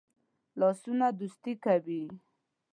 [0.59, 2.03] لاسونه دوستی کوي